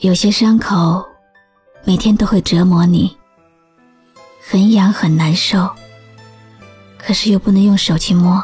[0.00, 1.06] 有些伤口
[1.84, 3.16] 每天都会折磨你，
[4.42, 5.70] 很痒很难受，
[6.98, 8.42] 可是又不能用手去摸，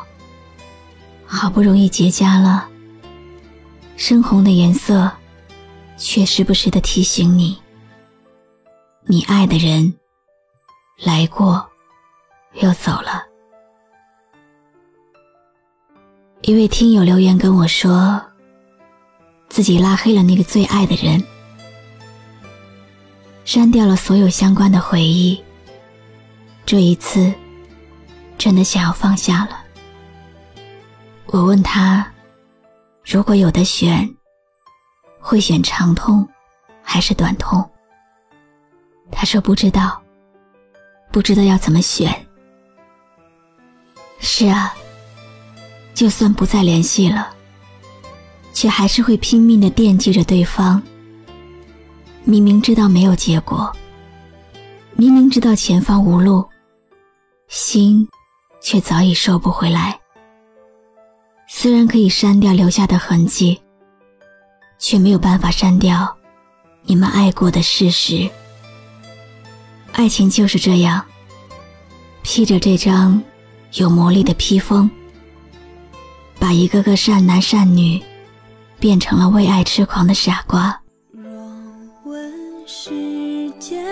[1.27, 2.69] 好不容易结痂了，
[3.97, 5.11] 深红的颜色
[5.97, 7.61] 却时不时的提醒你，
[9.07, 9.93] 你爱的人
[11.03, 11.69] 来过
[12.55, 13.25] 又走了。
[16.43, 18.23] 一位听友留言跟我说。
[19.49, 21.21] 自己拉黑了那个最爱的人，
[23.45, 25.43] 删掉了所有相关的回忆。
[26.65, 27.33] 这一次，
[28.39, 29.65] 真的想要放下了。
[31.27, 32.07] 我问他，
[33.05, 34.09] 如果有的选，
[35.19, 36.29] 会选长痛
[36.83, 37.69] 还是短痛？
[39.11, 40.01] 他说不知道，
[41.11, 42.15] 不知道要怎么选。
[44.21, 44.75] 是啊，
[45.95, 47.35] 就算不再联系了。
[48.53, 50.83] 却还是会拼命的惦记着对方。
[52.25, 53.71] 明明知道没有结果，
[54.95, 56.47] 明明知道前方无路，
[57.49, 58.09] 心
[58.63, 59.99] 却早已收不回来。
[61.49, 63.61] 虽然可以删掉留下的痕迹，
[64.79, 66.17] 却没有办法删掉
[66.83, 68.31] 你们爱过的事实。
[69.93, 71.05] 爱情就是这样，
[72.23, 73.21] 披着这张
[73.75, 74.89] 有魔力的披风，
[76.39, 78.01] 把一个个善男善女。
[78.79, 80.81] 变成了为爱痴狂的傻瓜。
[82.83, 83.85] 世间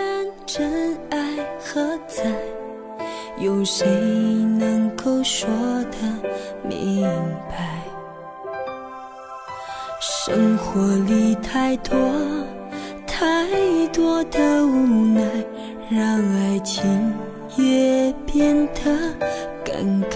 [0.46, 1.18] 真爱
[1.60, 2.34] 何在，
[3.38, 5.46] 有谁能够说
[5.90, 5.98] 得
[6.66, 7.02] 明
[7.50, 7.84] 白？
[10.00, 11.98] 生活里太多
[13.06, 15.22] 太多的无奈，
[15.90, 16.02] 让
[16.36, 17.12] 爱情
[17.58, 18.84] 也变得
[19.62, 20.08] 感慨。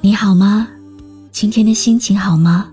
[0.00, 0.66] 你好吗？
[1.30, 2.72] 今天的心情好吗？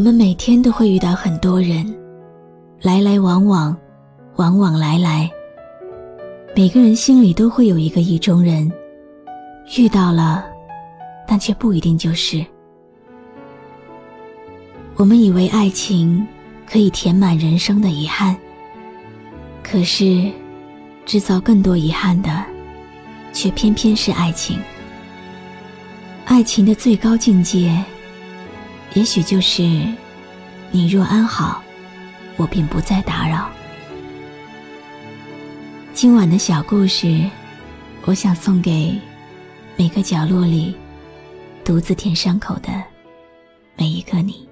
[0.00, 1.84] 我们每天都会遇到很多人，
[2.80, 3.76] 来来往往，
[4.36, 5.30] 往往来来。
[6.56, 8.72] 每个人心里都会有一个意中人，
[9.76, 10.42] 遇到了。
[11.28, 12.42] 但却不一定就是。
[14.96, 16.26] 我们以为爱情
[16.66, 18.34] 可以填满人生的遗憾，
[19.62, 20.32] 可是
[21.04, 22.42] 制造更多遗憾的，
[23.34, 24.58] 却偏偏是爱情。
[26.24, 27.84] 爱情的最高境界，
[28.94, 29.62] 也许就是
[30.72, 31.62] 你若安好，
[32.36, 33.48] 我便不再打扰。
[35.92, 37.24] 今晚的小故事，
[38.04, 38.98] 我想送给
[39.76, 40.74] 每个角落里。
[41.62, 42.68] 独自舔伤口的
[43.76, 44.48] 每一个你。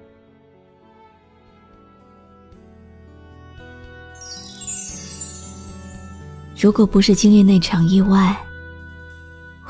[6.57, 8.37] 如果不是经历那场意外，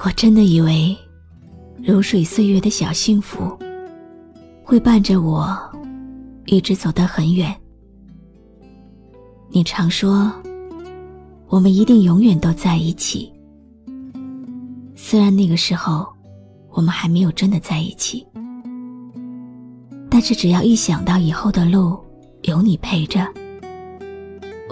[0.04, 0.96] 我真的以为
[1.84, 3.58] 如水岁月的小幸福
[4.70, 5.58] 会伴着我
[6.46, 7.52] 一直走得很远。
[9.50, 10.32] 你常说
[11.48, 13.34] 我们一定永远都在一起，
[14.96, 16.08] 虽然那个时候。
[16.72, 18.26] 我们还没有真的在一起，
[20.08, 22.00] 但是只要一想到以后的路
[22.44, 23.28] 有你陪着，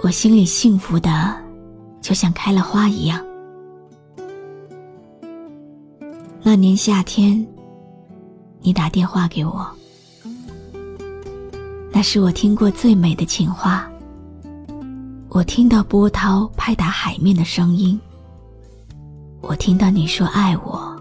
[0.02, 1.36] 我心里幸福的
[2.00, 3.22] 就像开了花一样。
[6.40, 7.44] 那年夏天，
[8.60, 9.68] 你打电话给我，
[11.92, 13.90] 那是我听过最美的情话。
[15.28, 17.98] 我听到波涛拍打海面的声音，
[19.40, 20.98] 我听到你说爱我。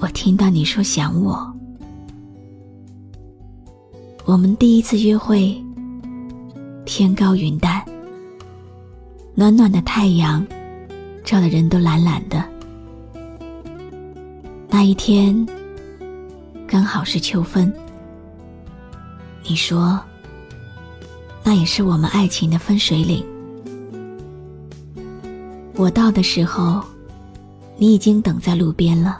[0.00, 1.38] 我听到你说想我，
[4.24, 5.54] 我们第一次约会，
[6.86, 7.84] 天高云淡，
[9.34, 10.46] 暖暖的太阳
[11.22, 12.42] 照得人都懒懒的。
[14.70, 15.46] 那一天
[16.66, 17.70] 刚好是秋分，
[19.50, 20.00] 你说
[21.42, 23.26] 那也是我们爱情的分水岭。
[25.74, 26.80] 我到的时候，
[27.76, 29.18] 你已经等在路边了，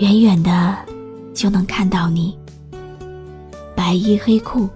[0.00, 0.76] 远远的
[1.32, 2.36] 就能看到你。
[3.74, 4.68] 白衣黑裤，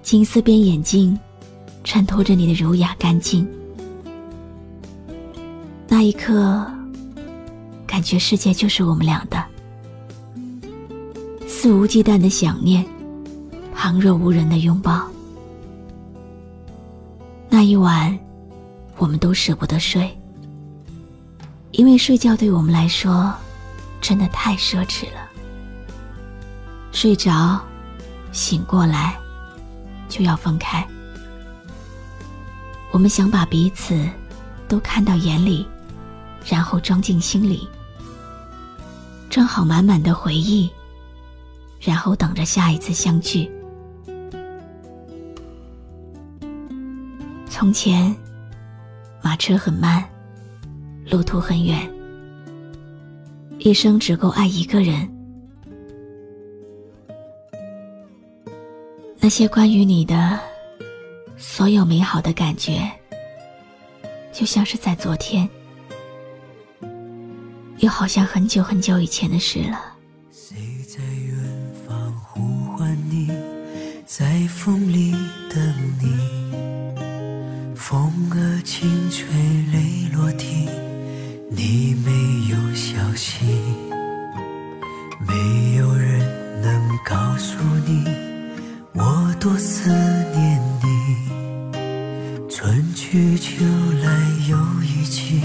[0.00, 1.18] 金丝边眼镜，
[1.82, 3.44] 衬托着你的儒雅干净。
[5.88, 6.64] 那一刻，
[7.88, 9.44] 感觉世界就是我们俩的，
[11.60, 12.86] 肆无忌惮的想念，
[13.74, 15.02] 旁若无人的拥抱。
[17.48, 18.16] 那一晚，
[18.96, 20.08] 我们都舍不得睡，
[21.72, 23.34] 因为睡觉对我们来说，
[24.00, 25.28] 真的太奢侈了。
[26.92, 27.60] 睡着。
[28.30, 29.18] 醒过来，
[30.08, 30.86] 就要分开。
[32.92, 34.08] 我们想把彼此
[34.68, 35.66] 都看到眼里，
[36.46, 37.66] 然后装进心里，
[39.28, 40.70] 装好满满的回忆，
[41.80, 43.50] 然后等着下一次相聚。
[47.48, 48.14] 从前，
[49.22, 50.04] 马车很慢，
[51.10, 51.90] 路途很远，
[53.58, 55.08] 一生只够爱一个人。
[59.20, 60.38] 那些关于你的
[61.36, 62.90] 所有美好的感觉，
[64.32, 65.48] 就像是在昨天，
[67.78, 69.87] 又好像很久很久以前的事了。
[74.60, 75.14] 风里
[75.54, 75.62] 等
[76.02, 76.18] 你。
[77.76, 79.24] 风儿轻吹
[79.72, 80.68] 泪落地，
[81.48, 82.10] 你没
[82.50, 83.44] 有消息，
[85.28, 86.18] 没有人
[86.60, 87.56] 能告诉
[87.86, 88.04] 你。
[88.94, 91.78] 我多思念你，
[92.50, 93.64] 春去秋
[94.02, 94.10] 来
[94.48, 95.40] 又一季，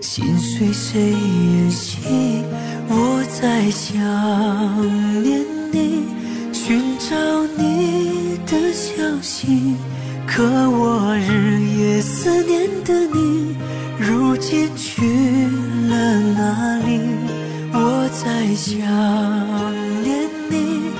[0.00, 2.44] 心随谁远行？
[2.88, 3.94] 我在想
[5.22, 5.40] 念
[5.72, 6.06] 你，
[6.52, 7.71] 寻找你
[8.52, 9.74] 的消息，
[10.26, 13.56] 可我日夜思念的你，
[13.98, 15.02] 如今去
[15.88, 17.00] 了哪里？
[17.72, 18.76] 我在想
[20.02, 20.92] 念你，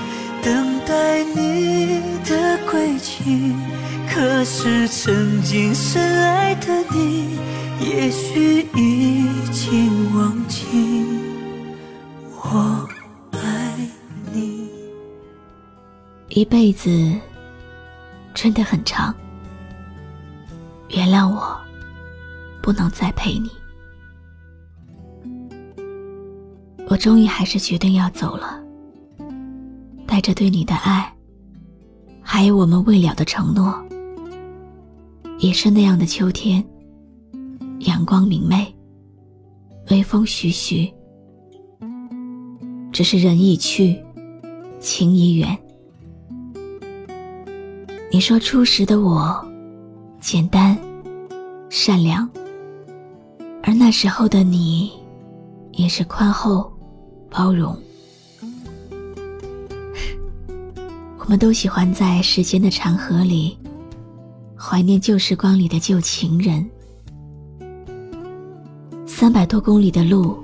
[0.42, 3.52] 等待你的归期。
[4.08, 7.38] 可是曾经深爱的你，
[7.80, 11.04] 也许已经忘记
[12.34, 12.88] 我
[13.32, 13.76] 爱
[14.32, 14.70] 你。
[16.30, 16.88] 一辈子
[18.34, 19.14] 真的很长，
[20.90, 21.56] 原谅我，
[22.62, 23.50] 不能再陪你。
[26.88, 28.62] 我终于还是决定要走了，
[30.06, 31.10] 带着对你的爱。
[32.20, 33.74] 还有我们未了的承诺，
[35.38, 36.64] 也是那样的秋天，
[37.80, 38.74] 阳光明媚，
[39.90, 40.92] 微风徐徐。
[42.92, 43.98] 只是人已去，
[44.78, 45.58] 情已远。
[48.14, 49.42] 你说初识的我，
[50.20, 50.76] 简单，
[51.70, 52.28] 善良，
[53.62, 54.92] 而那时候的你，
[55.72, 56.70] 也是宽厚，
[57.30, 57.74] 包容。
[61.18, 63.56] 我们都喜欢在时间的长河里
[64.58, 66.68] 怀念旧时光里的旧情人。
[69.06, 70.36] 三百多公里的路，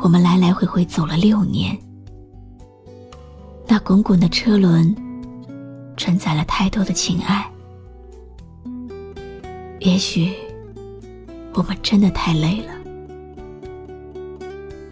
[0.00, 1.78] 我们来来回回走了六年。
[3.66, 4.96] 那滚滚的车轮，
[6.00, 7.46] 承载了太多的情爱。
[9.80, 10.32] 也许，
[11.52, 12.72] 我们真的太累了，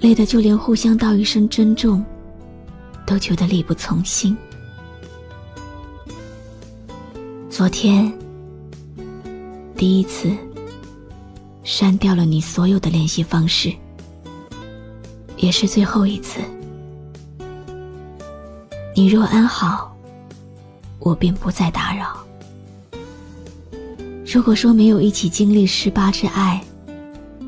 [0.00, 2.04] 累得就连互相道一声珍重，
[3.06, 4.36] 都觉得力不从心。
[7.48, 8.12] 昨天，
[9.74, 10.30] 第一次
[11.64, 13.72] 删掉了你所有的联系方式，
[15.38, 16.38] 也是最后一次。
[18.94, 19.87] 你若安好，
[20.98, 22.16] 我便不再打扰。
[24.30, 26.62] 如果说没有一起经历十八之爱，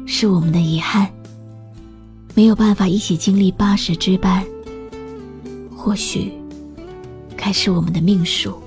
[0.06, 1.06] 是我们的遗憾；
[2.34, 4.44] 没有办法一起经历八十之伴，
[5.76, 6.32] 或许
[7.36, 8.58] 该是我们的命数。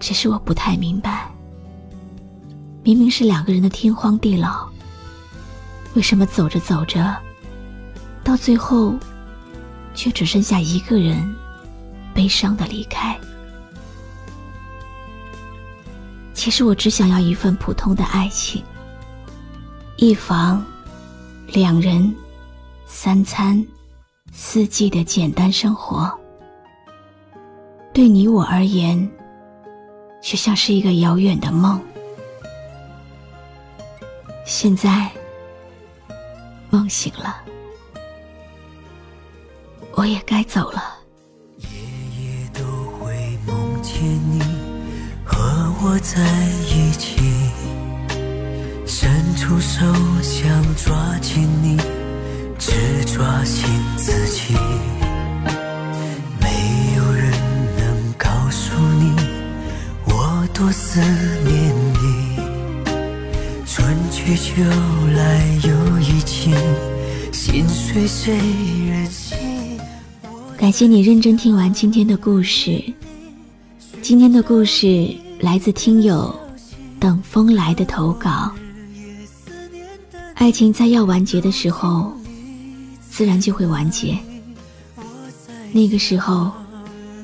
[0.00, 1.30] 只是我不太明白，
[2.82, 4.68] 明明是两个人的天荒地老，
[5.94, 7.16] 为什么走着走着，
[8.24, 8.94] 到最后，
[9.94, 11.16] 却只剩下一个人
[12.14, 13.18] 悲伤的离开？
[16.34, 18.64] 其实我只想要一份普通的爱情，
[19.96, 20.64] 一房，
[21.46, 22.12] 两人，
[22.84, 23.64] 三餐，
[24.32, 26.12] 四季的简单生活，
[27.92, 29.08] 对你我而言，
[30.20, 31.80] 却像是一个遥远的梦。
[34.44, 35.08] 现在，
[36.70, 37.36] 梦醒了，
[39.94, 41.01] 我也该走了。
[44.02, 44.40] 梦见你
[45.24, 45.38] 和
[45.80, 46.20] 我在
[46.66, 47.16] 一起，
[48.84, 49.86] 伸出手
[50.20, 51.76] 想抓紧你，
[52.58, 52.72] 只
[53.04, 53.64] 抓紧
[53.96, 54.54] 自己。
[56.40, 57.30] 没有人
[57.78, 59.14] 能告诉你
[60.06, 62.42] 我多思念你。
[63.64, 64.62] 春去秋
[65.14, 66.52] 来又一季，
[67.32, 68.36] 心碎谁
[68.88, 69.36] 人西。
[70.58, 72.82] 感谢你认真听完今天的故事。
[74.02, 76.34] 今天的故事来自听友
[76.98, 78.52] 等风来的投稿。
[80.34, 82.12] 爱情在要完结的时候，
[83.08, 84.18] 自然就会完结。
[85.70, 86.50] 那个时候，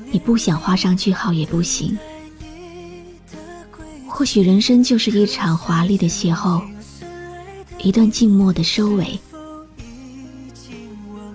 [0.09, 1.97] 你不想画上句号也不行。
[4.07, 6.63] 或许人生就是一场华丽的邂逅，
[7.79, 9.19] 一段静默的收尾。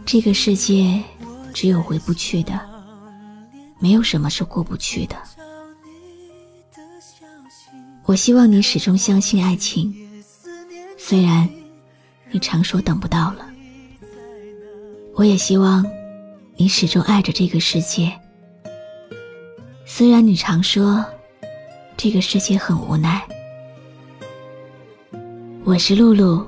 [0.07, 1.03] 这个世界
[1.53, 2.59] 只有回不去的，
[3.79, 5.15] 没有什么是过不去的。
[8.06, 9.94] 我希望你始终相信爱情，
[10.99, 11.49] 虽然
[12.30, 13.46] 你常说等不到了。
[15.14, 15.84] 我也希望
[16.56, 18.12] 你始终爱着这个世界，
[19.87, 21.04] 虽然你常说。
[21.96, 23.25] 这个世界很无奈。
[25.62, 26.44] 我是露露，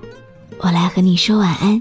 [0.58, 1.80] 我来和你说晚安。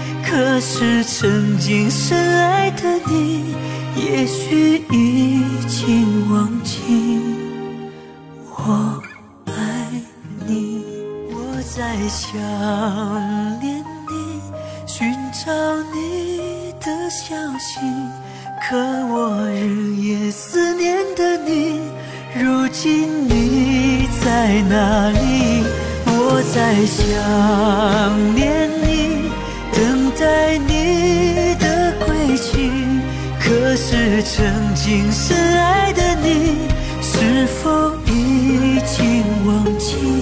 [0.31, 3.53] 可是曾经深爱的你，
[3.97, 7.19] 也许已经忘记
[8.47, 9.03] 我
[9.47, 9.53] 爱
[10.47, 10.85] 你。
[11.27, 11.35] 我
[11.75, 12.39] 在想
[13.59, 14.39] 念你，
[14.87, 15.51] 寻找
[15.93, 17.81] 你的消息。
[18.69, 21.81] 可我日夜思念的你，
[22.39, 25.65] 如今你在哪里？
[26.05, 27.03] 我在想
[28.33, 28.90] 念你，
[33.83, 36.59] 是曾经深爱的你，
[37.01, 40.20] 是否已经忘记？